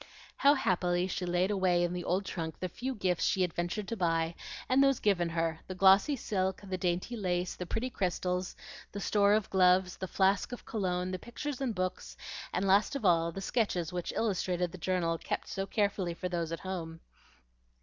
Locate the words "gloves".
9.51-9.97